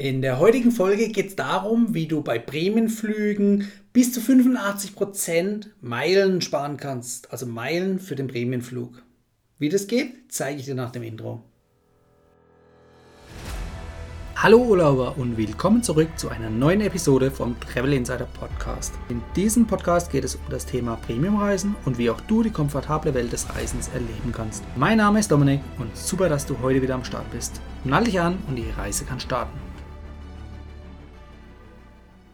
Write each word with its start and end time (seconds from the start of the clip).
In 0.00 0.22
der 0.22 0.38
heutigen 0.38 0.70
Folge 0.70 1.10
geht 1.10 1.26
es 1.26 1.36
darum, 1.36 1.92
wie 1.92 2.06
du 2.06 2.22
bei 2.22 2.38
Prämienflügen 2.38 3.70
bis 3.92 4.14
zu 4.14 4.20
85% 4.20 5.66
Meilen 5.82 6.40
sparen 6.40 6.78
kannst, 6.78 7.30
also 7.30 7.44
Meilen 7.44 7.98
für 7.98 8.16
den 8.16 8.26
Prämienflug. 8.26 9.02
Wie 9.58 9.68
das 9.68 9.88
geht, 9.88 10.32
zeige 10.32 10.58
ich 10.58 10.64
dir 10.64 10.74
nach 10.74 10.90
dem 10.90 11.02
Intro. 11.02 11.42
Hallo 14.36 14.64
Urlauber 14.64 15.18
und 15.18 15.36
willkommen 15.36 15.82
zurück 15.82 16.08
zu 16.16 16.30
einer 16.30 16.48
neuen 16.48 16.80
Episode 16.80 17.30
vom 17.30 17.60
Travel 17.60 17.92
Insider 17.92 18.24
Podcast. 18.24 18.94
In 19.10 19.20
diesem 19.36 19.66
Podcast 19.66 20.10
geht 20.10 20.24
es 20.24 20.36
um 20.36 20.48
das 20.48 20.64
Thema 20.64 20.96
Premiumreisen 20.96 21.76
und 21.84 21.98
wie 21.98 22.08
auch 22.08 22.22
du 22.22 22.42
die 22.42 22.48
komfortable 22.48 23.12
Welt 23.12 23.34
des 23.34 23.54
Reisens 23.54 23.88
erleben 23.88 24.32
kannst. 24.32 24.64
Mein 24.76 24.96
Name 24.96 25.20
ist 25.20 25.30
Dominik 25.30 25.60
und 25.78 25.94
super, 25.94 26.30
dass 26.30 26.46
du 26.46 26.58
heute 26.62 26.80
wieder 26.80 26.94
am 26.94 27.04
Start 27.04 27.30
bist. 27.32 27.60
Nall 27.84 28.04
dich 28.04 28.18
an 28.18 28.38
und 28.48 28.56
die 28.56 28.70
Reise 28.78 29.04
kann 29.04 29.20
starten. 29.20 29.69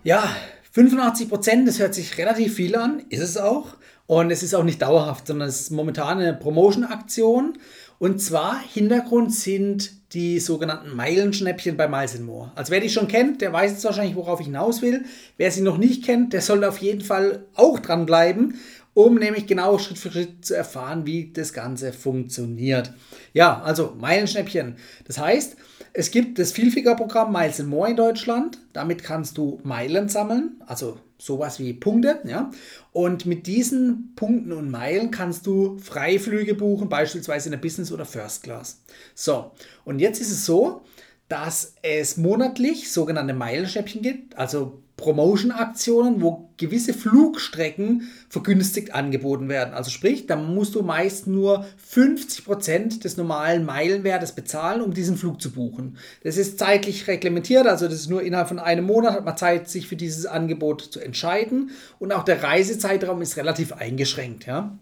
Ja, 0.06 0.30
85 0.70 1.28
Prozent, 1.28 1.66
das 1.66 1.80
hört 1.80 1.92
sich 1.92 2.16
relativ 2.16 2.54
viel 2.54 2.76
an, 2.76 3.02
ist 3.08 3.22
es 3.22 3.36
auch. 3.36 3.74
Und 4.06 4.30
es 4.30 4.44
ist 4.44 4.54
auch 4.54 4.62
nicht 4.62 4.80
dauerhaft, 4.80 5.26
sondern 5.26 5.48
es 5.48 5.62
ist 5.62 5.70
momentan 5.72 6.20
eine 6.20 6.32
Promotion-Aktion. 6.32 7.58
Und 7.98 8.22
zwar 8.22 8.56
Hintergrund 8.72 9.34
sind 9.34 9.90
die 10.12 10.38
sogenannten 10.38 10.94
Meilenschnäppchen 10.94 11.76
bei 11.76 11.88
Miles 11.88 12.20
More. 12.20 12.52
Also 12.54 12.70
wer 12.70 12.78
die 12.78 12.88
schon 12.88 13.08
kennt, 13.08 13.40
der 13.40 13.52
weiß 13.52 13.72
jetzt 13.72 13.84
wahrscheinlich, 13.84 14.14
worauf 14.14 14.38
ich 14.38 14.46
hinaus 14.46 14.80
will. 14.80 15.04
Wer 15.38 15.50
sie 15.50 15.62
noch 15.62 15.76
nicht 15.76 16.04
kennt, 16.04 16.32
der 16.32 16.40
sollte 16.40 16.68
auf 16.68 16.78
jeden 16.78 17.00
Fall 17.00 17.44
auch 17.54 17.80
dranbleiben, 17.80 18.60
um 18.96 19.16
nämlich 19.16 19.46
genau 19.46 19.76
Schritt 19.76 19.98
für 19.98 20.10
Schritt 20.10 20.46
zu 20.46 20.56
erfahren, 20.56 21.04
wie 21.04 21.30
das 21.30 21.52
Ganze 21.52 21.92
funktioniert. 21.92 22.94
Ja, 23.34 23.60
also 23.60 23.94
Meilenschnäppchen. 24.00 24.76
Das 25.04 25.18
heißt, 25.18 25.56
es 25.92 26.10
gibt 26.10 26.38
das 26.38 26.52
Vielfliegerprogramm 26.52 27.30
Miles 27.30 27.60
and 27.60 27.68
More 27.68 27.90
in 27.90 27.96
Deutschland. 27.96 28.58
Damit 28.72 29.04
kannst 29.04 29.36
du 29.36 29.60
Meilen 29.64 30.08
sammeln, 30.08 30.62
also 30.64 30.98
sowas 31.18 31.60
wie 31.60 31.74
Punkte. 31.74 32.20
Ja? 32.24 32.50
Und 32.92 33.26
mit 33.26 33.46
diesen 33.46 34.14
Punkten 34.16 34.52
und 34.52 34.70
Meilen 34.70 35.10
kannst 35.10 35.46
du 35.46 35.76
Freiflüge 35.78 36.54
buchen, 36.54 36.88
beispielsweise 36.88 37.48
in 37.48 37.52
der 37.52 37.58
Business 37.58 37.92
oder 37.92 38.06
First 38.06 38.44
Class. 38.44 38.80
So, 39.14 39.50
und 39.84 39.98
jetzt 39.98 40.22
ist 40.22 40.30
es 40.30 40.46
so, 40.46 40.80
dass 41.28 41.74
es 41.82 42.16
monatlich 42.16 42.90
sogenannte 42.90 43.34
Meilenschäppchen 43.34 44.00
gibt, 44.00 44.38
also 44.38 44.82
Promotion-Aktionen, 44.96 46.22
wo 46.22 46.48
gewisse 46.56 46.94
Flugstrecken 46.94 48.08
vergünstigt 48.30 48.94
angeboten 48.94 49.48
werden. 49.50 49.74
Also 49.74 49.90
sprich, 49.90 50.26
da 50.26 50.36
musst 50.36 50.74
du 50.74 50.82
meist 50.82 51.26
nur 51.26 51.66
50% 51.92 53.02
des 53.02 53.18
normalen 53.18 53.66
Meilenwertes 53.66 54.32
bezahlen, 54.32 54.80
um 54.80 54.94
diesen 54.94 55.18
Flug 55.18 55.42
zu 55.42 55.52
buchen. 55.52 55.98
Das 56.24 56.38
ist 56.38 56.58
zeitlich 56.58 57.06
reglementiert, 57.08 57.66
also 57.66 57.86
das 57.86 57.96
ist 57.96 58.10
nur 58.10 58.22
innerhalb 58.22 58.48
von 58.48 58.58
einem 58.58 58.86
Monat 58.86 59.12
hat 59.12 59.24
man 59.26 59.36
Zeit, 59.36 59.68
sich 59.68 59.86
für 59.86 59.96
dieses 59.96 60.24
Angebot 60.24 60.80
zu 60.80 61.00
entscheiden. 61.00 61.70
Und 61.98 62.12
auch 62.12 62.24
der 62.24 62.42
Reisezeitraum 62.42 63.20
ist 63.20 63.36
relativ 63.36 63.72
eingeschränkt. 63.72 64.46
Ja? 64.46 64.78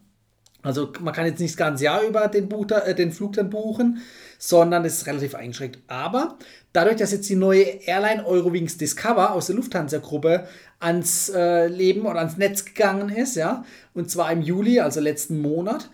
Also 0.65 0.91
man 1.01 1.15
kann 1.15 1.27
jetzt 1.27 1.39
nicht 1.39 1.53
das 1.53 1.59
ganze 1.59 1.85
Jahr 1.85 2.03
über 2.03 2.27
den, 2.27 2.49
Buch, 2.49 2.67
äh, 2.71 2.95
den 2.95 3.13
Flug 3.13 3.35
dann 3.35 3.51
buchen, 3.51 4.03
sondern 4.39 4.85
es 4.85 4.99
ist 4.99 5.07
relativ 5.07 5.35
eingeschränkt. 5.35 5.79
Aber 5.87 6.39
dadurch, 6.73 6.97
dass 6.97 7.13
jetzt 7.13 7.29
die 7.29 7.37
neue 7.37 7.63
Airline 7.63 8.27
Eurowings 8.27 8.79
Discover 8.79 9.33
aus 9.33 9.47
der 9.47 9.57
Lufthansa-Gruppe 9.57 10.49
ans 10.81 11.29
äh, 11.29 11.69
Leben 11.69 12.07
oder 12.07 12.19
ans 12.21 12.39
Netz 12.39 12.65
gegangen 12.65 13.11
ist, 13.11 13.37
ja, 13.37 13.65
und 13.93 14.11
zwar 14.11 14.33
im 14.33 14.43
Juli, 14.43 14.81
also 14.81 15.01
letzten 15.01 15.41
Monat, 15.41 15.91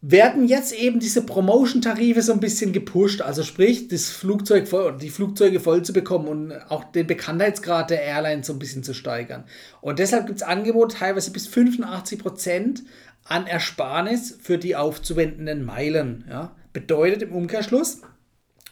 werden 0.00 0.46
jetzt 0.46 0.72
eben 0.72 1.00
diese 1.00 1.22
Promotion-Tarife 1.22 2.22
so 2.22 2.32
ein 2.32 2.38
bisschen 2.40 2.72
gepusht, 2.72 3.20
also 3.20 3.42
sprich, 3.42 3.88
das 3.88 4.10
Flugzeug 4.10 4.68
voll, 4.68 4.96
die 4.96 5.10
Flugzeuge 5.10 5.58
voll 5.58 5.82
zu 5.82 5.92
bekommen 5.92 6.28
und 6.28 6.52
auch 6.70 6.84
den 6.84 7.06
Bekanntheitsgrad 7.06 7.90
der 7.90 8.02
Airline 8.02 8.44
so 8.44 8.52
ein 8.52 8.60
bisschen 8.60 8.84
zu 8.84 8.94
steigern. 8.94 9.44
Und 9.80 9.98
deshalb 9.98 10.26
gibt 10.26 10.38
es 10.38 10.46
Angebote 10.46 10.96
teilweise 10.96 11.32
bis 11.32 11.48
85 11.48 12.18
Prozent 12.20 12.84
an 13.24 13.46
Ersparnis 13.46 14.38
für 14.40 14.56
die 14.56 14.76
aufzuwendenden 14.76 15.64
Meilen. 15.64 16.24
Ja. 16.28 16.54
Bedeutet 16.72 17.22
im 17.22 17.32
Umkehrschluss, 17.32 18.02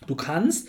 du 0.07 0.15
kannst 0.15 0.69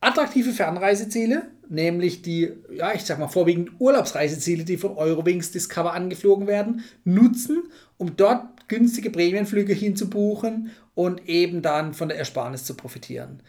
attraktive 0.00 0.52
Fernreiseziele, 0.52 1.42
nämlich 1.68 2.22
die, 2.22 2.52
ja, 2.72 2.94
ich 2.94 3.02
sag 3.02 3.18
mal 3.18 3.28
vorwiegend 3.28 3.72
Urlaubsreiseziele, 3.78 4.64
die 4.64 4.78
von 4.78 4.96
Eurowings 4.96 5.50
Discover 5.50 5.92
angeflogen 5.92 6.46
werden, 6.46 6.84
nutzen, 7.04 7.64
um 7.98 8.16
dort 8.16 8.46
günstige 8.70 9.10
Prämienflüge 9.10 9.74
hinzubuchen 9.74 10.70
und 10.94 11.28
eben 11.28 11.60
dann 11.60 11.92
von 11.92 12.08
der 12.08 12.18
Ersparnis 12.18 12.64
zu 12.64 12.74
profitieren. 12.74 13.42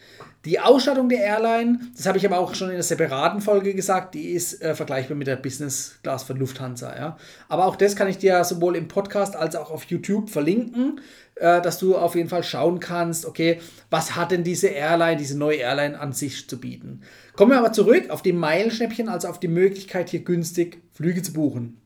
Die 0.46 0.60
Ausstattung 0.60 1.10
der 1.10 1.20
Airline, 1.20 1.80
das 1.96 2.08
habe 2.08 2.18
ich 2.18 2.26
aber 2.26 2.40
auch 2.40 2.56
schon 2.56 2.70
in 2.70 2.74
einer 2.74 2.84
separaten 2.84 3.40
Folge 3.40 3.76
gesagt, 3.76 4.16
die 4.16 4.32
ist 4.32 4.62
äh, 4.64 4.74
vergleichbar 4.74 5.16
mit 5.16 5.28
der 5.28 5.36
Business 5.36 6.00
Class 6.02 6.24
von 6.24 6.38
Lufthansa. 6.38 6.98
Ja. 6.98 7.18
Aber 7.50 7.68
auch 7.68 7.76
das 7.76 7.96
kann 7.96 8.08
ich 8.08 8.18
dir 8.18 8.44
sowohl 8.44 8.76
im 8.76 8.88
Podcast 8.88 9.36
als 9.36 9.56
auch 9.56 9.70
auf 9.70 9.84
YouTube 9.84 10.32
verlinken, 10.32 11.00
äh, 11.36 11.62
dass 11.62 11.78
du 11.78 11.96
auf 11.96 12.16
jeden 12.16 12.30
Fall 12.30 12.44
schauen 12.44 12.80
kannst, 12.80 13.28
okay, 13.28 13.60
was 13.92 14.16
hat 14.16 14.32
denn 14.32 14.44
diese 14.44 14.70
Airline, 14.70 15.18
diese 15.18 15.38
neue 15.38 15.58
Airline 15.58 16.00
an 16.00 16.14
sich 16.14 16.50
zu 16.50 16.60
bieten. 16.60 17.02
Kommen 17.36 17.52
wir 17.52 17.60
aber 17.60 17.74
zurück 17.74 18.10
auf 18.10 18.24
die 18.24 18.34
Meilenschnäppchen, 18.34 19.08
also 19.08 19.28
auf 19.28 19.40
die 19.40 19.48
Möglichkeit, 19.48 20.10
hier 20.10 20.22
günstig 20.22 20.82
Flüge 20.92 21.22
zu 21.22 21.34
buchen. 21.34 21.78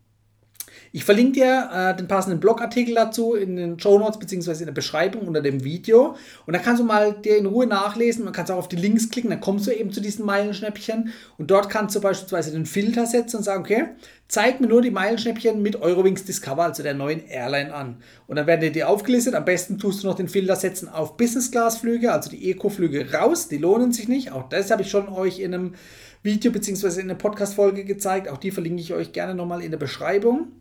Ich 0.96 1.04
verlinke 1.04 1.34
dir 1.34 1.70
äh, 1.74 1.94
den 1.94 2.08
passenden 2.08 2.40
Blogartikel 2.40 2.96
dazu 2.96 3.36
in 3.36 3.58
den 3.58 3.78
Show 3.78 4.00
Notes 4.00 4.18
bzw. 4.18 4.60
in 4.60 4.68
der 4.68 4.72
Beschreibung 4.72 5.28
unter 5.28 5.42
dem 5.42 5.66
Video. 5.66 6.16
Und 6.46 6.54
da 6.54 6.60
kannst 6.60 6.82
du 6.82 6.86
mal 6.86 7.12
dir 7.22 7.36
in 7.36 7.48
Ruhe 7.48 7.68
nachlesen. 7.68 8.24
Man 8.24 8.32
kannst 8.32 8.50
auch 8.50 8.60
auf 8.60 8.70
die 8.70 8.78
Links 8.78 9.10
klicken, 9.10 9.30
dann 9.30 9.42
kommst 9.42 9.68
du 9.68 9.72
eben 9.72 9.92
zu 9.92 10.00
diesen 10.00 10.26
Meilenschnäppchen. 10.26 11.12
Und 11.38 11.52
dort 11.52 11.70
kannst 11.70 11.98
du 11.98 12.00
beispielsweise 12.00 12.52
den 12.52 12.66
Filter 12.66 13.08
setzen 13.08 13.36
und 13.36 13.44
sagen, 13.44 13.60
okay, 13.60 13.88
zeig 14.30 14.62
mir 14.62 14.68
nur 14.68 14.82
die 14.82 14.90
Meilenschnäppchen 14.90 15.62
mit 15.62 15.82
Eurowings 15.82 16.24
Discover, 16.24 16.64
also 16.64 16.82
der 16.82 16.94
neuen 16.94 17.28
Airline 17.28 17.74
an. 17.74 17.98
Und 18.28 18.38
dann 18.38 18.48
werden 18.48 18.62
dir 18.62 18.72
die 18.72 18.86
aufgelistet. 18.86 19.36
Am 19.36 19.44
besten 19.44 19.78
tust 19.78 20.02
du 20.02 20.08
noch 20.08 20.16
den 20.16 20.30
Filter 20.30 20.56
setzen 20.56 20.88
auf 20.88 21.18
Business 21.18 21.52
Class 21.52 21.80
Flüge, 21.80 22.14
also 22.14 22.30
die 22.30 22.50
Eco-Flüge 22.52 23.12
raus. 23.12 23.50
Die 23.50 23.58
lohnen 23.58 23.92
sich 23.92 24.08
nicht. 24.08 24.32
Auch 24.32 24.48
das 24.48 24.72
habe 24.72 24.84
ich 24.84 24.90
schon 24.90 25.10
euch 25.10 25.40
in 25.40 25.54
einem 25.54 25.74
Video 26.24 26.54
bzw. 26.54 27.02
in 27.02 27.10
einer 27.10 27.16
Podcast-Folge 27.16 27.84
gezeigt. 27.84 28.30
Auch 28.30 28.38
die 28.38 28.52
verlinke 28.52 28.82
ich 28.82 28.94
euch 28.94 29.12
gerne 29.12 29.36
nochmal 29.36 29.62
in 29.62 29.72
der 29.72 29.78
Beschreibung. 29.78 30.54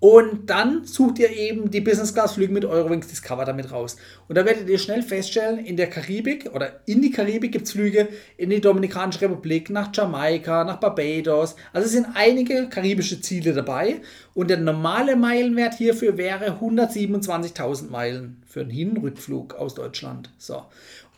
Und 0.00 0.48
dann 0.48 0.84
sucht 0.84 1.18
ihr 1.18 1.30
eben 1.30 1.72
die 1.72 1.80
Business 1.80 2.14
Class 2.14 2.34
Flüge 2.34 2.52
mit 2.52 2.64
Eurowings 2.64 3.08
Discover 3.08 3.44
damit 3.44 3.72
raus. 3.72 3.96
Und 4.28 4.38
da 4.38 4.44
werdet 4.44 4.68
ihr 4.68 4.78
schnell 4.78 5.02
feststellen, 5.02 5.58
in 5.58 5.76
der 5.76 5.88
Karibik 5.88 6.50
oder 6.54 6.80
in 6.86 7.02
die 7.02 7.10
Karibik 7.10 7.50
gibt 7.50 7.66
es 7.66 7.72
Flüge 7.72 8.06
in 8.36 8.50
die 8.50 8.60
Dominikanische 8.60 9.22
Republik, 9.22 9.70
nach 9.70 9.90
Jamaika, 9.92 10.62
nach 10.62 10.78
Barbados. 10.78 11.56
Also 11.72 11.86
es 11.86 11.92
sind 11.92 12.06
einige 12.14 12.68
karibische 12.68 13.20
Ziele 13.20 13.52
dabei. 13.52 14.00
Und 14.34 14.50
der 14.50 14.58
normale 14.58 15.16
Meilenwert 15.16 15.74
hierfür 15.74 16.16
wäre 16.16 16.58
127.000 16.60 17.90
Meilen 17.90 18.40
für 18.46 18.60
einen 18.60 18.70
Hin- 18.70 18.90
und 18.90 19.02
Rückflug 19.02 19.54
aus 19.54 19.74
Deutschland. 19.74 20.30
So. 20.38 20.62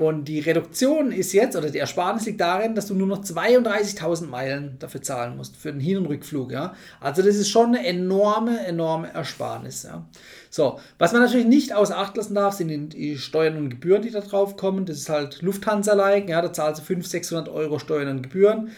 Und 0.00 0.28
die 0.28 0.40
Reduktion 0.40 1.12
ist 1.12 1.34
jetzt, 1.34 1.56
oder 1.56 1.68
die 1.68 1.76
Ersparnis 1.76 2.24
liegt 2.24 2.40
darin, 2.40 2.74
dass 2.74 2.86
du 2.86 2.94
nur 2.94 3.06
noch 3.06 3.22
32.000 3.22 4.28
Meilen 4.28 4.76
dafür 4.78 5.02
zahlen 5.02 5.36
musst, 5.36 5.58
für 5.58 5.70
den 5.70 5.80
Hin- 5.80 5.98
und 5.98 6.06
Rückflug. 6.06 6.52
Ja? 6.52 6.74
Also 7.00 7.20
das 7.20 7.36
ist 7.36 7.50
schon 7.50 7.74
eine 7.74 7.86
enorme, 7.86 8.60
enorme 8.70 9.12
Ersparnis. 9.12 9.82
Ja? 9.82 10.06
So, 10.48 10.78
was 10.98 11.12
man 11.12 11.22
natürlich 11.22 11.46
nicht 11.46 11.74
außer 11.74 11.96
Acht 11.96 12.16
lassen 12.16 12.34
darf, 12.34 12.54
sind 12.54 12.92
die 12.94 13.18
Steuern 13.18 13.56
und 13.56 13.70
Gebühren, 13.70 14.02
die 14.02 14.10
da 14.10 14.20
drauf 14.20 14.56
kommen. 14.56 14.86
Das 14.86 14.96
ist 14.96 15.08
halt 15.08 15.42
Lufthansa-like, 15.42 16.28
ja, 16.28 16.40
da 16.42 16.52
zahlst 16.52 16.80
du 16.80 16.84
500, 16.84 17.10
600 17.10 17.48
Euro 17.48 17.78
Steuern 17.78 18.08
und 18.08 18.22
Gebühren. 18.22 18.70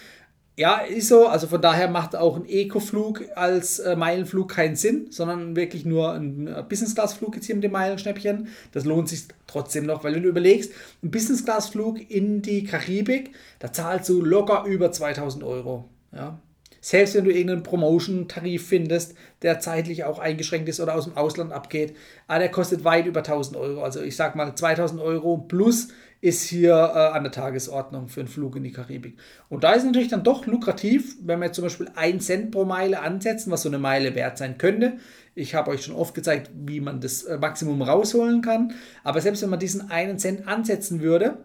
Ja, 0.57 0.77
ist 0.77 1.09
so. 1.09 1.27
Also 1.29 1.47
von 1.47 1.63
daher 1.63 1.89
macht 1.89 2.15
auch 2.15 2.37
ein 2.37 2.47
Eco-Flug 2.47 3.25
als 3.37 3.79
äh, 3.79 3.97
Meilenflug 3.97 4.51
keinen 4.51 4.77
Sinn, 4.77 5.07
sondern 5.11 5.57
wirklich 5.57 5.87
nur 5.87 6.13
ein 6.13 6.47
äh, 6.47 6.63
Business-Class-Flug 6.69 7.37
jetzt 7.37 7.47
hier 7.47 7.55
mit 7.55 7.65
dem 7.65 7.73
Meilenschnäppchen. 7.73 8.49
Das 8.73 8.85
lohnt 8.85 9.09
sich 9.09 9.29
trotzdem 9.47 9.87
noch, 9.87 10.05
weil 10.05 10.15
wenn 10.15 10.23
du 10.23 10.29
überlegst, 10.29 10.73
ein 11.03 11.11
Business-Class-Flug 11.11 12.11
in 12.11 12.43
die 12.43 12.65
Karibik, 12.65 13.35
da 13.61 13.73
zahlst 13.73 14.11
du 14.11 14.23
locker 14.23 14.65
über 14.67 14.93
2000 14.93 15.43
Euro. 15.43 15.89
Ja. 16.15 16.39
Selbst 16.85 17.15
wenn 17.15 17.25
du 17.25 17.31
irgendeinen 17.31 17.63
Promotion-Tarif 17.63 18.67
findest, 18.67 19.15
der 19.43 19.61
zeitlich 19.61 20.03
auch 20.03 20.19
eingeschränkt 20.19 20.69
ist 20.69 20.81
oder 20.81 20.97
aus 20.97 21.05
dem 21.05 21.17
Ausland 21.17 21.53
abgeht, 21.53 21.95
ah, 22.27 22.41
der 22.41 22.51
kostet 22.51 22.83
weit 22.83 23.07
über 23.07 23.21
1000 23.21 23.57
Euro. 23.57 23.85
Also 23.85 24.03
ich 24.03 24.17
sag 24.17 24.35
mal 24.35 24.57
2000 24.57 25.01
Euro 25.01 25.39
plus 25.39 25.89
ist 26.21 26.43
hier 26.43 26.73
äh, 26.73 27.17
an 27.17 27.23
der 27.23 27.31
Tagesordnung 27.31 28.09
für 28.09 28.21
einen 28.21 28.29
Flug 28.29 28.57
in 28.57 28.65
die 28.65 28.73
Karibik. 28.73 29.17
Und 29.49 29.63
da 29.63 29.75
ist 29.75 29.85
natürlich 29.85 30.09
dann 30.09 30.25
doch 30.25 30.45
lukrativ, 30.47 31.17
wenn 31.23 31.39
wir 31.39 31.47
jetzt 31.47 31.55
zum 31.55 31.65
Beispiel 31.65 31.89
1 31.95 32.27
Cent 32.27 32.51
pro 32.51 32.65
Meile 32.65 33.01
ansetzen, 33.01 33.53
was 33.53 33.63
so 33.63 33.69
eine 33.69 33.79
Meile 33.79 34.17
wert 34.17 34.37
sein 34.37 34.59
könnte. 34.59 34.95
Ich 35.37 35.55
habe 35.55 35.71
euch 35.71 35.85
schon 35.85 35.95
oft 35.95 36.17
gezeigt, 36.17 36.51
wie 36.53 36.81
man 36.81 37.01
das 37.01 37.23
äh, 37.23 37.39
Maximum 37.39 37.81
rausholen 37.81 38.43
kann. 38.43 38.73
Aber 39.05 39.21
selbst 39.21 39.43
wenn 39.43 39.51
man 39.51 39.61
diesen 39.61 39.89
1 39.89 40.21
Cent 40.21 40.49
ansetzen 40.49 41.01
würde, 41.01 41.39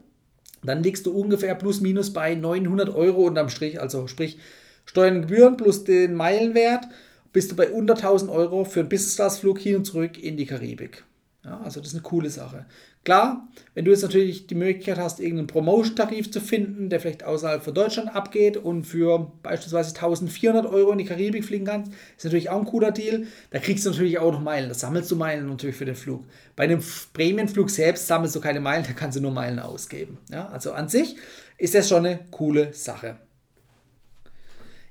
dann 0.64 0.82
liegst 0.82 1.06
du 1.06 1.12
ungefähr 1.12 1.54
plus 1.54 1.80
minus 1.80 2.12
bei 2.12 2.34
900 2.34 2.90
Euro 2.90 3.28
unterm 3.28 3.50
Strich. 3.50 3.80
Also 3.80 4.08
sprich 4.08 4.40
Steuern 4.88 5.18
und 5.18 5.22
Gebühren 5.28 5.58
plus 5.58 5.84
den 5.84 6.16
Meilenwert 6.16 6.86
bist 7.34 7.52
du 7.52 7.56
bei 7.56 7.70
unter 7.70 7.94
1000 7.94 8.32
Euro 8.32 8.64
für 8.64 8.80
einen 8.80 8.90
Business-Class-Flug 8.90 9.60
hin 9.60 9.76
und 9.76 9.86
zurück 9.86 10.18
in 10.18 10.38
die 10.38 10.48
Karibik. 10.48 11.04
Ja, 11.44 11.60
also 11.62 11.80
das 11.80 11.90
ist 11.90 11.96
eine 11.96 12.04
coole 12.04 12.30
Sache. 12.30 12.66
Klar, 13.04 13.48
wenn 13.74 13.86
du 13.86 13.92
jetzt 13.92 14.02
natürlich 14.02 14.48
die 14.48 14.56
Möglichkeit 14.56 14.98
hast, 14.98 15.20
irgendeinen 15.20 15.48
Promotion-Tarif 15.48 16.32
zu 16.32 16.42
finden, 16.42 16.90
der 16.90 17.00
vielleicht 17.00 17.24
außerhalb 17.24 17.64
von 17.64 17.74
Deutschland 17.74 18.14
abgeht 18.14 18.58
und 18.58 18.84
für 18.84 19.32
beispielsweise 19.44 19.96
1400 19.96 20.66
Euro 20.66 20.92
in 20.92 20.98
die 20.98 21.06
Karibik 21.06 21.46
fliegen 21.46 21.66
kannst, 21.66 21.92
ist 22.18 22.26
natürlich 22.26 22.50
auch 22.50 22.60
ein 22.60 22.66
cooler 22.66 22.92
Deal. 22.92 23.28
Da 23.52 23.60
kriegst 23.60 23.86
du 23.86 23.92
natürlich 23.92 24.20
auch 24.20 24.32
noch 24.32 24.42
Meilen. 24.42 24.68
Da 24.68 24.76
sammelst 24.76 25.12
du 25.12 25.16
Meilen 25.16 25.48
natürlich 25.48 25.78
für 25.78 25.86
den 25.86 25.96
Flug. 25.96 26.26
Bei 26.56 26.64
einem 26.64 26.82
Prämienflug 27.14 27.70
selbst 27.70 28.08
sammelst 28.08 28.36
du 28.36 28.42
keine 28.42 28.60
Meilen, 28.60 28.84
da 28.86 28.94
kannst 28.94 29.18
du 29.18 29.22
nur 29.22 29.32
Meilen 29.32 29.60
ausgeben. 29.60 30.18
Ja, 30.30 30.50
also 30.50 30.74
an 30.74 30.90
sich 30.90 31.16
ist 31.58 31.76
das 31.76 31.88
schon 31.88 32.06
eine 32.06 32.20
coole 32.32 32.74
Sache. 32.74 33.18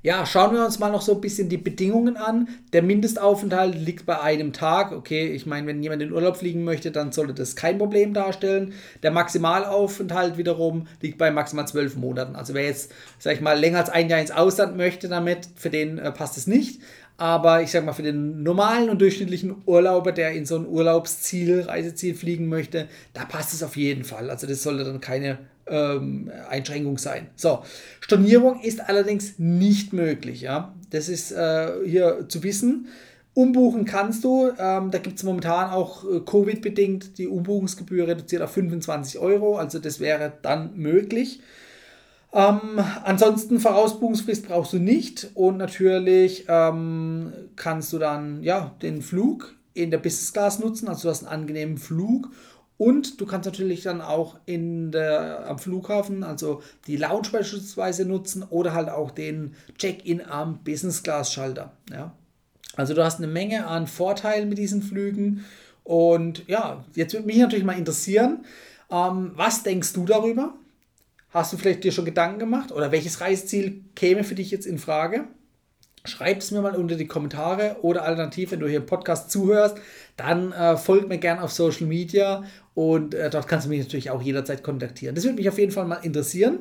Ja, 0.06 0.24
schauen 0.24 0.54
wir 0.54 0.64
uns 0.64 0.78
mal 0.78 0.92
noch 0.92 1.02
so 1.02 1.14
ein 1.14 1.20
bisschen 1.20 1.48
die 1.48 1.56
Bedingungen 1.56 2.16
an. 2.16 2.48
Der 2.72 2.80
Mindestaufenthalt 2.80 3.74
liegt 3.74 4.06
bei 4.06 4.20
einem 4.20 4.52
Tag. 4.52 4.92
Okay, 4.92 5.32
ich 5.32 5.46
meine, 5.46 5.66
wenn 5.66 5.82
jemand 5.82 6.00
in 6.00 6.12
Urlaub 6.12 6.36
fliegen 6.36 6.62
möchte, 6.62 6.92
dann 6.92 7.10
sollte 7.10 7.34
das 7.34 7.56
kein 7.56 7.76
Problem 7.76 8.14
darstellen. 8.14 8.72
Der 9.02 9.10
Maximalaufenthalt 9.10 10.38
wiederum 10.38 10.86
liegt 11.00 11.18
bei 11.18 11.32
maximal 11.32 11.66
zwölf 11.66 11.96
Monaten. 11.96 12.36
Also 12.36 12.54
wer 12.54 12.66
jetzt, 12.66 12.92
sag 13.18 13.34
ich 13.34 13.40
mal, 13.40 13.58
länger 13.58 13.80
als 13.80 13.90
ein 13.90 14.08
Jahr 14.08 14.20
ins 14.20 14.30
Ausland 14.30 14.76
möchte 14.76 15.08
damit, 15.08 15.48
für 15.56 15.70
den 15.70 15.98
äh, 15.98 16.12
passt 16.12 16.36
es 16.36 16.46
nicht. 16.46 16.80
Aber 17.16 17.62
ich 17.62 17.72
sag 17.72 17.84
mal, 17.84 17.92
für 17.92 18.04
den 18.04 18.44
normalen 18.44 18.90
und 18.90 19.00
durchschnittlichen 19.00 19.56
Urlauber, 19.66 20.12
der 20.12 20.30
in 20.34 20.46
so 20.46 20.54
ein 20.54 20.68
Urlaubsziel, 20.68 21.62
Reiseziel 21.62 22.14
fliegen 22.14 22.46
möchte, 22.46 22.86
da 23.12 23.24
passt 23.24 23.52
es 23.54 23.64
auf 23.64 23.76
jeden 23.76 24.04
Fall. 24.04 24.30
Also 24.30 24.46
das 24.46 24.62
sollte 24.62 24.84
dann 24.84 25.00
keine 25.00 25.38
ähm, 25.68 26.30
Einschränkung 26.48 26.98
sein. 26.98 27.28
So, 27.36 27.62
Stornierung 28.00 28.60
ist 28.60 28.88
allerdings 28.88 29.38
nicht 29.38 29.92
möglich. 29.92 30.40
Ja? 30.40 30.74
Das 30.90 31.08
ist 31.08 31.32
äh, 31.32 31.72
hier 31.84 32.26
zu 32.28 32.42
wissen. 32.42 32.88
Umbuchen 33.34 33.84
kannst 33.84 34.24
du. 34.24 34.50
Ähm, 34.58 34.90
da 34.90 34.98
gibt 34.98 35.18
es 35.18 35.22
momentan 35.22 35.70
auch 35.70 36.04
äh, 36.04 36.20
Covid-bedingt 36.20 37.18
die 37.18 37.28
Umbuchungsgebühr 37.28 38.08
reduziert 38.08 38.42
auf 38.42 38.52
25 38.52 39.18
Euro. 39.18 39.56
Also 39.58 39.78
das 39.78 40.00
wäre 40.00 40.32
dann 40.40 40.76
möglich. 40.76 41.40
Ähm, 42.32 42.80
ansonsten 43.04 43.60
Vorausbuchungsfrist 43.60 44.48
brauchst 44.48 44.72
du 44.72 44.78
nicht. 44.78 45.32
Und 45.34 45.58
natürlich 45.58 46.46
ähm, 46.48 47.32
kannst 47.56 47.92
du 47.92 47.98
dann 47.98 48.42
ja, 48.42 48.74
den 48.80 49.02
Flug 49.02 49.54
in 49.74 49.90
der 49.90 49.98
Business 49.98 50.32
Class 50.32 50.58
nutzen. 50.58 50.88
Also 50.88 51.02
du 51.02 51.10
hast 51.10 51.24
einen 51.24 51.42
angenehmen 51.42 51.76
Flug 51.76 52.30
und 52.78 53.20
du 53.20 53.26
kannst 53.26 53.46
natürlich 53.46 53.82
dann 53.82 54.00
auch 54.00 54.38
in 54.44 54.92
der, 54.92 55.46
am 55.48 55.58
Flughafen, 55.58 56.22
also 56.22 56.62
die 56.86 56.96
Lounge 56.96 57.28
beispielsweise 57.32 58.04
nutzen 58.04 58.42
oder 58.42 58.74
halt 58.74 58.90
auch 58.90 59.10
den 59.10 59.54
Check-in 59.78 60.24
am 60.24 60.62
Business 60.62 61.02
Class 61.02 61.32
Schalter. 61.32 61.72
Ja? 61.90 62.12
Also 62.76 62.92
du 62.92 63.02
hast 63.02 63.18
eine 63.18 63.28
Menge 63.28 63.66
an 63.66 63.86
Vorteilen 63.86 64.48
mit 64.48 64.58
diesen 64.58 64.82
Flügen. 64.82 65.44
Und 65.84 66.46
ja, 66.48 66.84
jetzt 66.94 67.14
würde 67.14 67.26
mich 67.26 67.38
natürlich 67.38 67.64
mal 67.64 67.78
interessieren, 67.78 68.44
ähm, 68.90 69.32
was 69.34 69.62
denkst 69.62 69.94
du 69.94 70.04
darüber? 70.04 70.54
Hast 71.30 71.52
du 71.52 71.56
vielleicht 71.56 71.84
dir 71.84 71.92
schon 71.92 72.04
Gedanken 72.04 72.38
gemacht? 72.38 72.72
Oder 72.72 72.92
welches 72.92 73.20
Reiseziel 73.20 73.84
käme 73.94 74.22
für 74.22 74.34
dich 74.34 74.50
jetzt 74.50 74.66
in 74.66 74.78
Frage? 74.78 75.28
Schreib 76.06 76.38
es 76.38 76.50
mir 76.50 76.60
mal 76.60 76.74
unter 76.74 76.96
die 76.96 77.06
Kommentare 77.06 77.76
oder 77.82 78.04
alternativ, 78.04 78.52
wenn 78.52 78.60
du 78.60 78.68
hier 78.68 78.78
im 78.78 78.86
Podcast 78.86 79.30
zuhörst, 79.30 79.78
dann 80.16 80.52
äh, 80.52 80.76
folgt 80.76 81.08
mir 81.08 81.18
gerne 81.18 81.42
auf 81.42 81.52
Social 81.52 81.86
Media 81.86 82.44
und 82.74 83.14
äh, 83.14 83.30
dort 83.30 83.48
kannst 83.48 83.66
du 83.66 83.70
mich 83.70 83.80
natürlich 83.80 84.10
auch 84.10 84.22
jederzeit 84.22 84.62
kontaktieren. 84.62 85.14
Das 85.14 85.24
würde 85.24 85.36
mich 85.36 85.48
auf 85.48 85.58
jeden 85.58 85.72
Fall 85.72 85.86
mal 85.86 85.96
interessieren. 85.96 86.60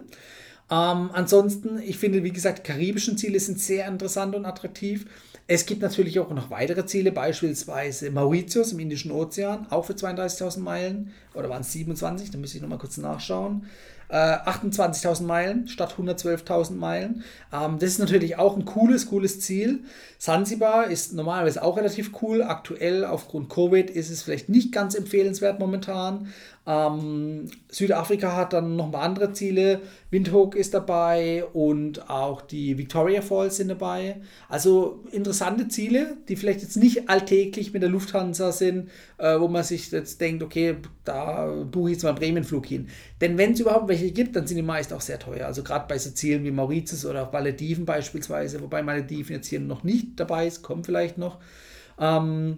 Ähm, 0.71 1.11
ansonsten, 1.13 1.79
ich 1.79 1.97
finde, 1.97 2.23
wie 2.23 2.31
gesagt, 2.31 2.63
karibischen 2.63 3.17
Ziele 3.17 3.39
sind 3.39 3.59
sehr 3.59 3.87
interessant 3.87 4.35
und 4.35 4.45
attraktiv. 4.45 5.05
Es 5.47 5.67
gibt 5.67 5.83
natürlich 5.83 6.19
auch 6.19 6.31
noch 6.31 6.49
weitere 6.49 6.87
Ziele, 6.87 7.11
beispielsweise 7.11 8.09
Mauritius 8.09 8.71
im 8.71 8.79
Indischen 8.79 9.11
Ozean, 9.11 9.67
auch 9.69 9.85
für 9.85 9.93
32.000 9.93 10.59
Meilen. 10.59 11.11
Oder 11.35 11.49
waren 11.49 11.61
es 11.61 11.71
27? 11.71 12.31
Da 12.31 12.39
müsste 12.39 12.57
ich 12.57 12.63
nochmal 12.63 12.79
kurz 12.79 12.97
nachschauen. 12.97 13.67
28.000 14.09 15.21
äh, 15.21 15.23
Meilen 15.23 15.67
statt 15.67 15.95
112.000 15.99 16.73
Meilen. 16.73 17.23
Ähm, 17.51 17.79
das 17.79 17.89
ist 17.89 17.99
natürlich 17.99 18.37
auch 18.37 18.55
ein 18.55 18.65
cooles, 18.65 19.07
cooles 19.07 19.39
Ziel. 19.41 19.83
Sansibar 20.19 20.87
ist 20.87 21.13
normalerweise 21.13 21.63
auch 21.63 21.77
relativ 21.77 22.11
cool. 22.21 22.43
Aktuell 22.43 23.03
aufgrund 23.05 23.49
Covid 23.49 23.89
ist 23.89 24.11
es 24.11 24.21
vielleicht 24.21 24.49
nicht 24.49 24.71
ganz 24.71 24.95
empfehlenswert 24.95 25.59
momentan. 25.59 26.27
Ähm, 26.67 27.47
Südafrika 27.69 28.35
hat 28.35 28.53
dann 28.53 28.75
noch 28.75 28.85
ein 28.85 28.91
paar 28.91 29.03
andere 29.03 29.33
Ziele. 29.33 29.81
Windhoek 30.09 30.55
ist 30.55 30.73
dabei 30.73 31.45
und 31.53 32.09
auch 32.09 32.41
die 32.41 32.77
Victoria 32.77 33.21
Falls 33.21 33.57
sind 33.57 33.67
dabei. 33.67 34.21
Also 34.49 35.03
interessante 35.11 35.67
Ziele, 35.67 36.17
die 36.27 36.35
vielleicht 36.35 36.61
jetzt 36.61 36.77
nicht 36.77 37.07
alltäglich 37.07 37.71
mit 37.71 37.83
der 37.83 37.89
Lufthansa 37.89 38.51
sind, 38.51 38.89
äh, 39.19 39.39
wo 39.39 39.47
man 39.47 39.63
sich 39.63 39.91
jetzt 39.91 40.19
denkt, 40.19 40.41
okay, 40.41 40.77
da 41.03 41.45
buche 41.45 41.89
ich 41.89 41.95
jetzt 41.97 42.03
mal 42.03 42.09
einen 42.09 42.17
Prämienflug 42.17 42.65
hin. 42.65 42.87
Denn 43.21 43.37
wenn 43.37 43.53
es 43.53 43.59
überhaupt 43.59 43.87
welche 43.87 44.11
gibt, 44.11 44.35
dann 44.35 44.47
sind 44.47 44.57
die 44.57 44.63
meist 44.63 44.91
auch 44.91 45.01
sehr 45.01 45.19
teuer. 45.19 45.45
Also 45.45 45.61
gerade 45.61 45.85
bei 45.87 45.99
so 45.99 46.09
Zielen 46.09 46.43
wie 46.43 46.51
Mauritius 46.51 47.05
oder 47.05 47.29
Malediven 47.31 47.85
beispielsweise, 47.85 48.59
wobei 48.61 48.81
Malediven 48.81 49.35
jetzt 49.35 49.47
hier 49.47 49.59
noch 49.59 49.83
nicht 49.83 50.19
dabei 50.19 50.47
ist, 50.47 50.63
kommt 50.63 50.87
vielleicht 50.87 51.19
noch. 51.19 51.37
Ähm, 51.99 52.57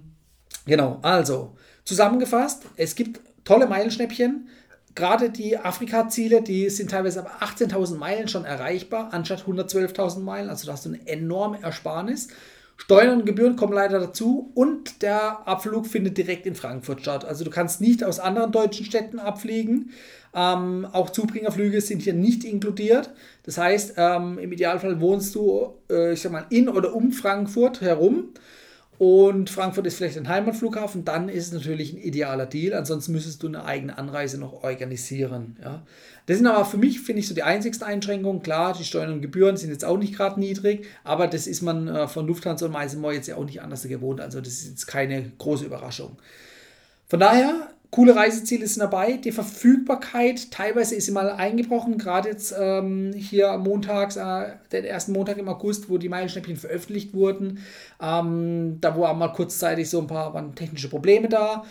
genau, 0.66 1.00
also 1.02 1.58
zusammengefasst, 1.84 2.64
es 2.78 2.96
gibt 2.96 3.27
tolle 3.48 3.68
Meilenschnäppchen. 3.68 4.50
Gerade 4.94 5.30
die 5.30 5.58
Afrika-Ziele, 5.58 6.42
die 6.42 6.70
sind 6.70 6.92
teilweise 6.92 7.22
ab 7.22 7.42
18.000 7.42 7.98
Meilen 7.98 8.28
schon 8.28 8.46
erreichbar, 8.46 9.10
anstatt 9.12 9.44
112.000 9.44 10.20
Meilen. 10.22 10.50
Also 10.50 10.66
da 10.66 10.74
hast 10.74 10.86
du 10.86 10.90
eine 10.90 11.08
enorme 11.08 11.62
Ersparnis. 11.62 12.30
Steuern 12.78 13.20
und 13.20 13.26
Gebühren 13.26 13.56
kommen 13.56 13.74
leider 13.74 14.00
dazu 14.00 14.52
und 14.54 15.02
der 15.02 15.48
Abflug 15.48 15.88
findet 15.88 16.18
direkt 16.18 16.46
in 16.46 16.56
Frankfurt 16.56 17.02
statt. 17.02 17.26
Also 17.26 17.44
du 17.44 17.50
kannst 17.50 17.82
nicht 17.82 18.04
aus 18.04 18.20
anderen 18.20 18.52
deutschen 18.52 18.86
Städten 18.86 19.20
abfliegen. 19.20 19.92
Ähm, 20.36 20.88
auch 20.92 21.10
Zubringerflüge 21.10 21.82
sind 21.82 22.02
hier 22.04 22.14
nicht 22.14 22.44
inkludiert. 22.44 23.12
Das 23.44 23.58
heißt, 23.58 23.96
ähm, 23.98 24.38
im 24.38 24.52
Idealfall 24.52 25.00
wohnst 25.00 25.34
du, 25.36 25.74
äh, 25.90 26.14
ich 26.14 26.22
sag 26.22 26.32
mal, 26.32 26.46
in 26.50 26.70
oder 26.70 26.94
um 26.94 27.12
Frankfurt 27.12 27.82
herum 27.82 28.30
und 28.98 29.52
Frankfurt 29.52 29.86
ist 29.86 29.98
vielleicht 29.98 30.18
ein 30.18 30.28
Heimatflughafen, 30.28 31.06
dann 31.06 31.30
ist 31.30 31.48
es 31.48 31.54
natürlich 31.54 31.94
ein 31.94 31.98
idealer 31.98 32.48
Deal. 32.48 32.74
Ansonsten 32.74 33.12
müsstest 33.12 33.44
du 33.44 33.48
eine 33.48 33.64
eigene 33.64 33.98
Anreise 33.98 34.40
noch 34.40 34.64
organisieren. 34.64 35.56
Ja. 35.64 35.84
Das 36.26 36.38
sind 36.38 36.48
aber 36.48 36.66
für 36.66 36.78
mich, 36.78 37.00
finde 37.00 37.20
ich, 37.20 37.28
so 37.28 37.36
die 37.36 37.44
einzigsten 37.44 37.86
Einschränkungen. 37.86 38.42
Klar, 38.42 38.74
die 38.74 38.84
Steuern 38.84 39.14
und 39.14 39.22
Gebühren 39.22 39.56
sind 39.56 39.70
jetzt 39.70 39.86
auch 39.86 39.98
nicht 39.98 40.16
gerade 40.16 40.40
niedrig, 40.40 40.88
aber 41.04 41.28
das 41.28 41.46
ist 41.46 41.62
man 41.62 41.88
äh, 41.88 42.08
von 42.08 42.26
Lufthansa 42.26 42.66
und 42.66 42.72
Meisenmoor 42.72 43.14
jetzt 43.14 43.28
ja 43.28 43.36
auch 43.36 43.46
nicht 43.46 43.62
anders 43.62 43.88
gewohnt. 43.88 44.20
Also 44.20 44.42
das 44.42 44.54
ist 44.54 44.70
jetzt 44.70 44.88
keine 44.88 45.32
große 45.38 45.66
Überraschung. 45.66 46.18
Von 47.08 47.20
daher 47.20 47.70
Coole 47.90 48.16
Reiseziele 48.16 48.68
sind 48.68 48.82
dabei. 48.82 49.14
Die 49.14 49.32
Verfügbarkeit, 49.32 50.52
teilweise 50.52 50.96
ist 50.96 51.06
sie 51.06 51.12
mal 51.12 51.32
eingebrochen, 51.32 51.98
gerade 51.98 52.30
jetzt 52.30 52.54
ähm, 52.60 53.14
hier 53.16 53.58
montags, 53.58 54.18
äh, 54.18 54.52
den 54.72 54.84
ersten 54.84 55.14
Montag 55.14 55.38
im 55.38 55.48
August, 55.48 55.90
wo 55.90 55.98
die 55.98 56.10
Meilenschnäppchen 56.10 56.58
veröffentlicht 56.58 57.14
wurden. 57.14 57.60
Ähm, 58.02 58.78
da 58.82 58.98
waren 59.00 59.18
mal 59.18 59.30
kurzzeitig 59.30 59.90
so 59.90 60.00
ein 60.00 60.08
paar 60.08 60.34
waren 60.34 60.54
technische 60.54 60.90
Probleme 60.90 61.30
da. 61.30 61.64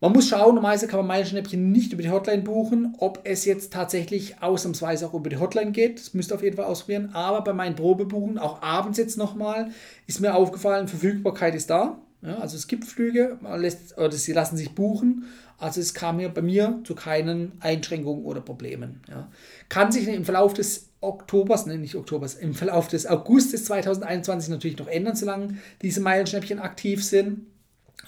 Man 0.00 0.12
muss 0.12 0.28
schauen, 0.28 0.56
normalerweise 0.56 0.86
kann 0.86 0.98
man 0.98 1.06
Meilenschnäppchen 1.06 1.72
nicht 1.72 1.94
über 1.94 2.02
die 2.02 2.10
Hotline 2.10 2.42
buchen. 2.42 2.94
Ob 2.98 3.20
es 3.24 3.46
jetzt 3.46 3.72
tatsächlich 3.72 4.42
ausnahmsweise 4.42 5.06
auch 5.06 5.14
über 5.14 5.30
die 5.30 5.38
Hotline 5.38 5.72
geht, 5.72 5.98
das 5.98 6.12
müsst 6.12 6.30
ihr 6.30 6.34
auf 6.34 6.42
jeden 6.42 6.56
Fall 6.56 6.66
ausprobieren. 6.66 7.10
Aber 7.14 7.40
bei 7.40 7.54
meinen 7.54 7.74
Probebuchen, 7.74 8.36
auch 8.36 8.60
abends 8.60 8.98
jetzt 8.98 9.16
nochmal, 9.16 9.70
ist 10.06 10.20
mir 10.20 10.34
aufgefallen, 10.34 10.88
Verfügbarkeit 10.88 11.54
ist 11.54 11.70
da. 11.70 11.98
Ja, 12.24 12.38
also 12.38 12.56
es 12.56 12.66
gibt 12.66 12.86
Flüge, 12.86 13.38
lässt, 13.56 13.98
oder 13.98 14.12
sie 14.12 14.32
lassen 14.32 14.56
sich 14.56 14.74
buchen. 14.74 15.26
Also 15.58 15.80
es 15.80 15.92
kam 15.92 16.18
hier 16.18 16.30
bei 16.30 16.40
mir 16.40 16.80
zu 16.84 16.94
keinen 16.94 17.52
Einschränkungen 17.60 18.24
oder 18.24 18.40
Problemen. 18.40 19.02
Ja. 19.08 19.30
Kann 19.68 19.92
sich 19.92 20.08
im 20.08 20.24
Verlauf 20.24 20.54
des 20.54 20.88
Oktobers, 21.00 21.66
nein, 21.66 21.82
nicht 21.82 21.96
Oktobers, 21.96 22.34
im 22.34 22.54
Verlauf 22.54 22.88
des 22.88 23.06
Augustes 23.06 23.66
2021 23.66 24.48
natürlich 24.48 24.78
noch 24.78 24.88
ändern, 24.88 25.14
solange 25.14 25.58
diese 25.82 26.00
Meilenschnäppchen 26.00 26.58
aktiv 26.60 27.04
sind. 27.04 27.46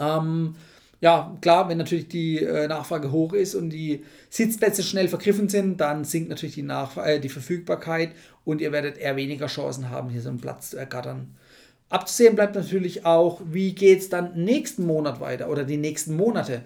Ähm, 0.00 0.56
ja, 1.00 1.37
klar, 1.42 1.68
wenn 1.68 1.76
natürlich 1.76 2.08
die 2.08 2.38
äh, 2.38 2.68
Nachfrage 2.68 3.12
hoch 3.12 3.35
ist 3.35 3.54
und 3.54 3.68
die 3.68 4.02
Sitzplätze 4.30 4.82
schnell 4.82 5.08
vergriffen 5.08 5.50
sind, 5.50 5.78
dann 5.78 6.04
sinkt 6.04 6.30
natürlich 6.30 6.54
die, 6.54 6.62
Nachf 6.62 6.96
äh, 6.96 7.20
die 7.20 7.28
Verfügbarkeit 7.28 8.12
und 8.44 8.62
ihr 8.62 8.73
werdet 8.73 8.96
eher 8.96 9.16
weniger 9.16 9.46
Chancen 9.46 9.90
haben, 9.90 10.08
hier 10.08 10.23
so 10.23 10.30
einen 10.30 10.40
Platz 10.40 10.70
zu 10.70 10.78
ergattern. 10.78 11.37
Abzusehen 11.88 12.35
bleibt 12.35 12.55
natürlich 12.55 13.05
auch, 13.05 13.40
wie 13.45 13.75
geht 13.75 14.00
es 14.00 14.09
dann 14.09 14.35
nächsten 14.35 14.87
Monat 14.87 15.21
weiter 15.21 15.49
oder 15.49 15.64
die 15.64 15.76
nächsten 15.76 16.16
Monate. 16.16 16.62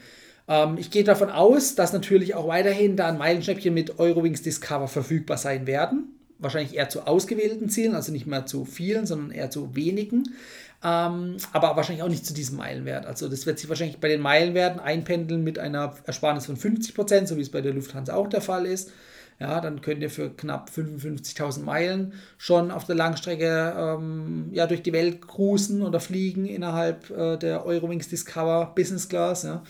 Ähm, 0.49 0.77
ich 0.79 0.91
gehe 0.91 1.05
davon 1.05 1.31
aus, 1.31 1.75
dass 1.75 1.93
natürlich 1.93 2.35
auch 2.35 2.49
weiterhin 2.49 2.97
da 2.97 3.09
ein 3.09 3.19
Meilenschnäppchen 3.19 3.73
mit 3.73 3.99
Eurowings 3.99 4.43
Discover 4.43 4.89
verfügbar 4.89 5.37
sein 5.37 5.67
werden. 5.67 6.17
Wahrscheinlich 6.39 6.75
eher 6.75 6.89
zu 6.89 7.07
ausgewählten 7.07 7.69
Zielen, 7.69 7.95
also 7.95 8.13
nicht 8.13 8.27
mehr 8.27 8.47
zu 8.47 8.65
vielen, 8.65 9.07
sondern 9.07 9.31
eher 9.31 9.51
zu 9.51 9.77
wenigen. 9.77 10.25
Ähm, 10.83 11.37
aber 11.53 11.77
wahrscheinlich 11.77 12.03
auch 12.03 12.09
nicht 12.09 12.25
zu 12.25 12.33
diesem 12.33 12.57
Meilenwert. 12.57 13.05
Also 13.05 13.29
das 13.29 13.45
wird 13.45 13.59
sich 13.59 13.69
wahrscheinlich 13.69 13.99
bei 13.99 14.09
den 14.09 14.23
Meilenwerten 14.23 14.81
einpendeln 14.81 15.45
mit 15.45 15.59
einer 15.59 15.95
Ersparnis 16.07 16.47
von 16.47 16.57
50%, 16.57 17.27
so 17.27 17.37
wie 17.37 17.43
es 17.43 17.51
bei 17.51 17.61
der 17.61 17.75
Lufthansa 17.75 18.15
auch 18.15 18.29
der 18.29 18.41
Fall 18.41 18.65
ist. 18.65 18.91
Ja, 19.41 19.63
dann 19.63 19.81
könnt 19.81 20.03
ihr 20.03 20.11
für 20.11 20.29
knapp 20.29 20.71
55.000 20.71 21.63
Meilen 21.63 22.13
schon 22.37 22.71
auf 22.71 22.85
der 22.85 22.95
Langstrecke 22.95 23.75
ähm, 23.75 24.51
ja, 24.53 24.67
durch 24.67 24.83
die 24.83 24.93
Welt 24.93 25.27
cruisen 25.27 25.81
oder 25.81 25.99
fliegen 25.99 26.45
innerhalb 26.45 27.09
äh, 27.09 27.39
der 27.39 27.65
Eurowings 27.65 28.09
Discover 28.09 28.73
Business 28.77 29.09
Class. 29.09 29.45
Ja. 29.45 29.63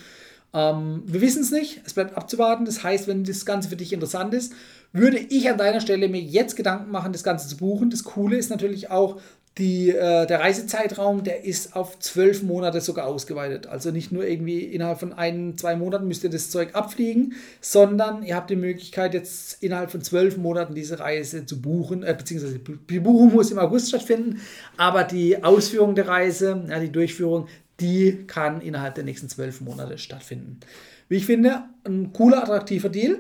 Ähm, 0.52 1.04
wir 1.06 1.20
wissen 1.20 1.42
es 1.42 1.52
nicht, 1.52 1.82
es 1.86 1.94
bleibt 1.94 2.16
abzuwarten. 2.16 2.64
Das 2.64 2.82
heißt, 2.82 3.06
wenn 3.06 3.22
das 3.22 3.46
Ganze 3.46 3.68
für 3.68 3.76
dich 3.76 3.92
interessant 3.92 4.34
ist, 4.34 4.54
würde 4.92 5.18
ich 5.18 5.48
an 5.48 5.58
deiner 5.58 5.80
Stelle 5.80 6.08
mir 6.08 6.20
jetzt 6.20 6.56
Gedanken 6.56 6.90
machen, 6.90 7.12
das 7.12 7.22
Ganze 7.22 7.46
zu 7.46 7.56
buchen. 7.56 7.90
Das 7.90 8.02
Coole 8.02 8.36
ist 8.36 8.50
natürlich 8.50 8.90
auch, 8.90 9.20
die, 9.58 9.90
äh, 9.90 10.26
der 10.26 10.40
Reisezeitraum, 10.40 11.24
der 11.24 11.44
ist 11.44 11.74
auf 11.74 11.98
zwölf 11.98 12.42
Monate 12.42 12.80
sogar 12.80 13.06
ausgeweitet. 13.06 13.66
Also 13.66 13.90
nicht 13.90 14.12
nur 14.12 14.26
irgendwie 14.26 14.60
innerhalb 14.60 15.00
von 15.00 15.12
ein, 15.12 15.58
zwei 15.58 15.76
Monaten 15.76 16.06
müsst 16.06 16.24
ihr 16.24 16.30
das 16.30 16.50
Zeug 16.50 16.74
abfliegen, 16.74 17.34
sondern 17.60 18.22
ihr 18.22 18.36
habt 18.36 18.50
die 18.50 18.56
Möglichkeit, 18.56 19.12
jetzt 19.12 19.62
innerhalb 19.62 19.90
von 19.90 20.02
zwölf 20.02 20.36
Monaten 20.36 20.74
diese 20.74 21.00
Reise 21.00 21.46
zu 21.46 21.60
buchen, 21.60 22.02
äh, 22.02 22.14
beziehungsweise 22.16 22.58
die 22.58 23.00
Buchung 23.00 23.32
muss 23.32 23.50
im 23.50 23.58
August 23.58 23.88
stattfinden, 23.88 24.40
aber 24.76 25.04
die 25.04 25.42
Ausführung 25.42 25.94
der 25.94 26.08
Reise, 26.08 26.64
ja, 26.68 26.78
die 26.78 26.92
Durchführung, 26.92 27.48
die 27.80 28.24
kann 28.26 28.60
innerhalb 28.60 28.94
der 28.94 29.04
nächsten 29.04 29.28
zwölf 29.28 29.60
Monate 29.60 29.98
stattfinden. 29.98 30.60
Wie 31.08 31.16
ich 31.16 31.26
finde, 31.26 31.64
ein 31.84 32.12
cooler, 32.12 32.42
attraktiver 32.42 32.88
Deal. 32.88 33.18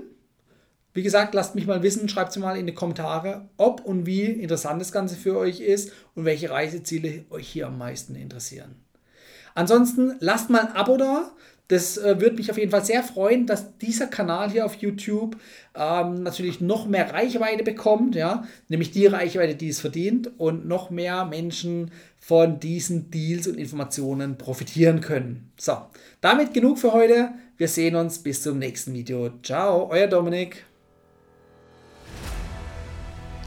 Wie 0.92 1.02
gesagt, 1.02 1.34
lasst 1.34 1.54
mich 1.54 1.66
mal 1.66 1.82
wissen, 1.82 2.08
schreibt 2.08 2.30
es 2.30 2.38
mal 2.38 2.56
in 2.56 2.66
die 2.66 2.74
Kommentare, 2.74 3.48
ob 3.56 3.84
und 3.84 4.06
wie 4.06 4.24
interessant 4.24 4.80
das 4.80 4.92
Ganze 4.92 5.16
für 5.16 5.36
euch 5.36 5.60
ist 5.60 5.92
und 6.14 6.24
welche 6.24 6.50
Reiseziele 6.50 7.24
euch 7.30 7.48
hier 7.48 7.68
am 7.68 7.78
meisten 7.78 8.16
interessieren. 8.16 8.74
Ansonsten 9.54 10.16
lasst 10.20 10.50
mal 10.50 10.60
ein 10.60 10.76
Abo 10.76 10.96
da. 10.96 11.30
Das 11.68 11.96
äh, 11.98 12.20
würde 12.20 12.34
mich 12.34 12.50
auf 12.50 12.58
jeden 12.58 12.72
Fall 12.72 12.84
sehr 12.84 13.04
freuen, 13.04 13.46
dass 13.46 13.78
dieser 13.78 14.08
Kanal 14.08 14.50
hier 14.50 14.66
auf 14.66 14.74
YouTube 14.74 15.36
ähm, 15.76 16.24
natürlich 16.24 16.60
noch 16.60 16.88
mehr 16.88 17.12
Reichweite 17.12 17.62
bekommt, 17.62 18.16
ja, 18.16 18.42
nämlich 18.68 18.90
die 18.90 19.06
Reichweite, 19.06 19.54
die 19.54 19.68
es 19.68 19.78
verdient 19.78 20.32
und 20.36 20.66
noch 20.66 20.90
mehr 20.90 21.24
Menschen 21.26 21.92
von 22.18 22.58
diesen 22.58 23.12
Deals 23.12 23.46
und 23.46 23.56
Informationen 23.56 24.36
profitieren 24.36 25.00
können. 25.00 25.52
So, 25.56 25.76
damit 26.20 26.54
genug 26.54 26.78
für 26.78 26.92
heute. 26.92 27.30
Wir 27.56 27.68
sehen 27.68 27.94
uns 27.94 28.18
bis 28.18 28.42
zum 28.42 28.58
nächsten 28.58 28.92
Video. 28.92 29.30
Ciao, 29.44 29.88
euer 29.90 30.08
Dominik. 30.08 30.69